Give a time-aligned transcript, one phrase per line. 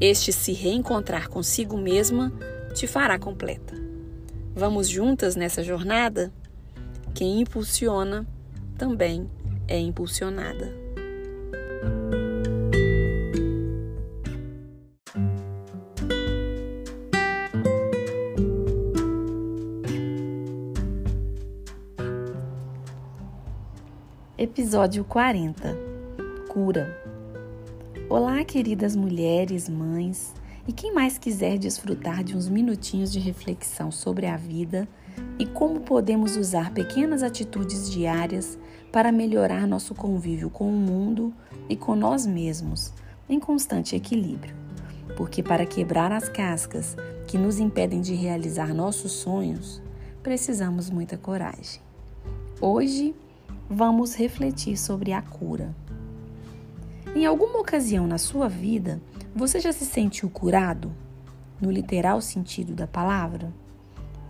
[0.00, 2.32] este se reencontrar consigo mesma
[2.74, 3.74] te fará completa.
[4.54, 6.32] Vamos juntas nessa jornada?
[7.14, 8.26] Quem impulsiona
[8.78, 9.30] também
[9.68, 10.80] é impulsionada.
[24.38, 25.76] Episódio 40
[26.48, 26.98] Cura
[28.10, 30.34] Olá, queridas mulheres, mães
[30.66, 34.88] e quem mais quiser desfrutar de uns minutinhos de reflexão sobre a vida
[35.38, 38.58] e como podemos usar pequenas atitudes diárias
[38.90, 41.32] para melhorar nosso convívio com o mundo
[41.68, 42.92] e com nós mesmos,
[43.28, 44.56] em constante equilíbrio.
[45.16, 46.96] Porque para quebrar as cascas
[47.28, 49.80] que nos impedem de realizar nossos sonhos,
[50.20, 51.80] precisamos muita coragem.
[52.60, 53.14] Hoje
[53.68, 55.72] vamos refletir sobre a cura.
[57.12, 59.02] Em alguma ocasião na sua vida,
[59.34, 60.92] você já se sentiu curado?
[61.60, 63.52] No literal sentido da palavra?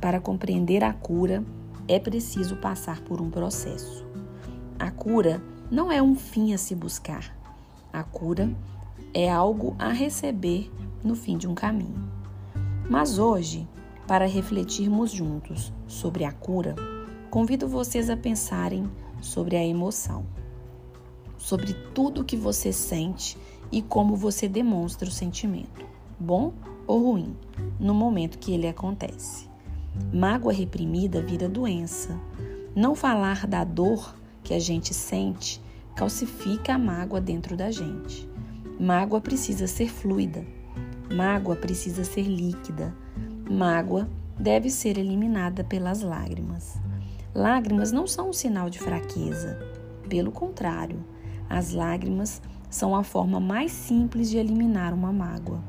[0.00, 1.44] Para compreender a cura,
[1.88, 4.06] é preciso passar por um processo.
[4.78, 7.36] A cura não é um fim a se buscar.
[7.92, 8.48] A cura
[9.12, 10.70] é algo a receber
[11.02, 12.08] no fim de um caminho.
[12.88, 13.68] Mas hoje,
[14.06, 16.76] para refletirmos juntos sobre a cura,
[17.28, 18.88] convido vocês a pensarem
[19.20, 20.24] sobre a emoção
[21.38, 23.38] sobre tudo o que você sente
[23.72, 25.86] e como você demonstra o sentimento,
[26.18, 26.52] bom
[26.86, 27.36] ou ruim,
[27.78, 29.48] no momento que ele acontece.
[30.12, 32.18] Mágoa reprimida vira doença.
[32.74, 35.60] Não falar da dor que a gente sente
[35.94, 38.28] calcifica a mágoa dentro da gente.
[38.78, 40.46] Mágoa precisa ser fluida.
[41.12, 42.94] Mágoa precisa ser líquida.
[43.50, 46.78] Mágoa deve ser eliminada pelas lágrimas.
[47.34, 49.58] Lágrimas não são um sinal de fraqueza.
[50.08, 51.04] Pelo contrário,
[51.48, 55.62] as lágrimas são a forma mais simples de eliminar uma mágoa,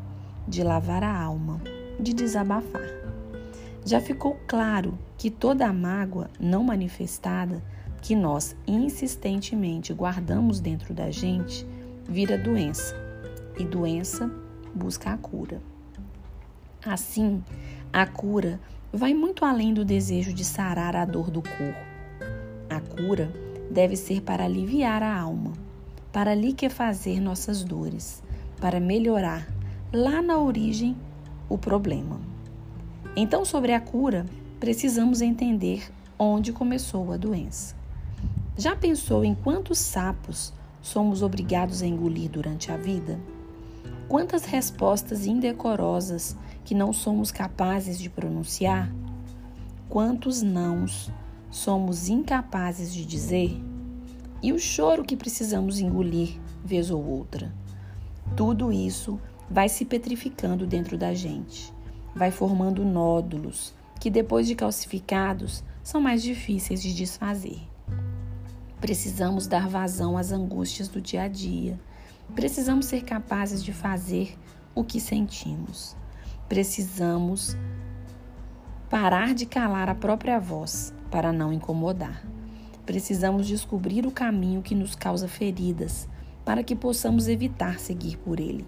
[0.47, 1.62] de lavar a alma,
[2.00, 2.90] de desabafar.
[3.85, 7.63] Já ficou claro que toda a mágoa não manifestada
[8.01, 11.66] que nós insistentemente guardamos dentro da gente
[12.07, 12.96] vira doença,
[13.57, 14.29] e doença
[14.73, 15.61] busca a cura.
[16.85, 17.44] Assim,
[17.91, 18.59] a cura
[18.91, 21.90] vai muito além do desejo de sarar a dor do corpo.
[22.69, 23.31] A cura
[23.69, 25.69] deve ser para aliviar a alma
[26.12, 28.24] para liquefazer nossas dores,
[28.59, 29.47] para melhorar
[29.94, 30.96] lá na origem
[31.47, 32.20] o problema.
[33.16, 34.25] Então, sobre a cura,
[34.59, 37.75] precisamos entender onde começou a doença.
[38.58, 43.20] Já pensou em quantos sapos somos obrigados a engolir durante a vida?
[44.08, 46.35] Quantas respostas indecorosas
[46.66, 48.91] que não somos capazes de pronunciar?
[49.88, 51.12] Quantos nãos
[51.50, 53.68] somos incapazes de dizer?
[54.41, 57.53] E o choro que precisamos engolir vez ou outra.
[58.36, 59.20] Tudo isso
[59.50, 61.74] vai se petrificando dentro da gente,
[62.16, 67.59] vai formando nódulos que, depois de calcificados, são mais difíceis de desfazer.
[68.80, 71.80] Precisamos dar vazão às angústias do dia a dia.
[72.34, 74.38] Precisamos ser capazes de fazer
[74.74, 75.97] o que sentimos.
[76.47, 77.58] Precisamos
[78.90, 82.24] parar de calar a própria voz para não incomodar.
[82.90, 86.09] Precisamos descobrir o caminho que nos causa feridas,
[86.44, 88.66] para que possamos evitar seguir por ele.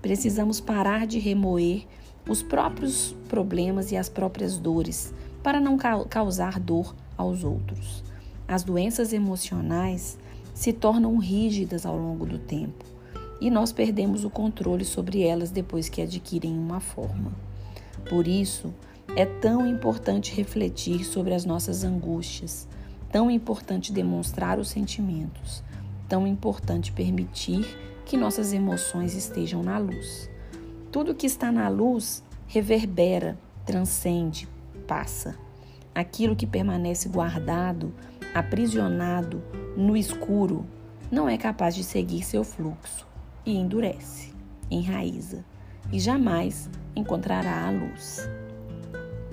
[0.00, 1.84] Precisamos parar de remoer
[2.28, 5.76] os próprios problemas e as próprias dores para não
[6.08, 8.04] causar dor aos outros.
[8.46, 10.16] As doenças emocionais
[10.54, 12.84] se tornam rígidas ao longo do tempo
[13.40, 17.32] e nós perdemos o controle sobre elas depois que adquirem uma forma.
[18.08, 18.72] Por isso,
[19.16, 22.68] é tão importante refletir sobre as nossas angústias,
[23.10, 25.62] tão importante demonstrar os sentimentos,
[26.08, 27.66] tão importante permitir
[28.04, 30.30] que nossas emoções estejam na luz.
[30.92, 34.48] Tudo que está na luz reverbera, transcende,
[34.86, 35.36] passa.
[35.94, 37.92] Aquilo que permanece guardado,
[38.34, 39.42] aprisionado
[39.76, 40.64] no escuro,
[41.10, 43.06] não é capaz de seguir seu fluxo
[43.44, 44.32] e endurece,
[44.70, 45.44] enraiza
[45.92, 48.28] e jamais encontrará a luz.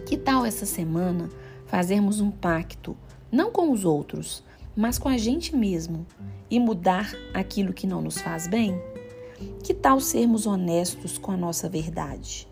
[0.05, 1.29] Que tal essa semana
[1.65, 2.95] fazermos um pacto,
[3.33, 4.43] não com os outros,
[4.75, 6.05] mas com a gente mesmo
[6.51, 8.79] e mudar aquilo que não nos faz bem?
[9.63, 12.47] Que tal sermos honestos com a nossa verdade?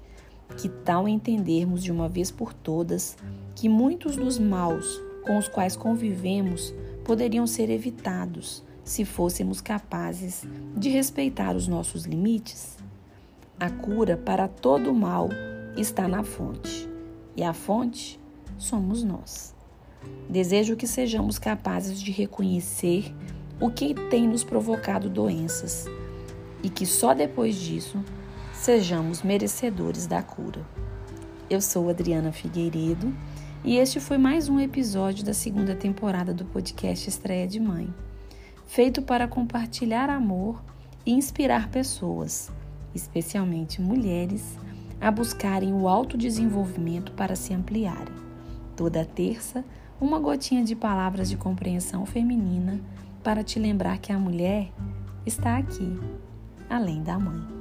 [0.58, 3.16] Que tal entendermos de uma vez por todas
[3.56, 6.74] que muitos dos maus com os quais convivemos
[7.06, 10.44] poderiam ser evitados se fôssemos capazes
[10.76, 12.76] de respeitar os nossos limites?
[13.60, 15.30] A cura para todo o mal
[15.78, 16.90] está na fonte,
[17.38, 18.20] e a fonte
[18.58, 19.61] somos nós.
[20.30, 23.14] Desejo que sejamos capazes de reconhecer
[23.60, 25.86] o que tem nos provocado doenças
[26.64, 28.04] e que só depois disso
[28.54, 30.66] sejamos merecedores da cura.
[31.50, 33.14] Eu sou Adriana Figueiredo
[33.64, 37.94] e este foi mais um episódio da segunda temporada do podcast Estreia de Mãe,
[38.66, 40.64] feito para compartilhar amor
[41.06, 42.52] e inspirar pessoas,
[42.96, 44.58] especialmente mulheres,
[45.00, 48.14] a buscarem o autodesenvolvimento para se ampliarem.
[48.76, 49.66] Toda terça,
[50.02, 52.82] uma gotinha de palavras de compreensão feminina
[53.24, 54.72] para te lembrar que a mulher
[55.28, 55.96] está aqui,
[56.68, 57.61] além da mãe.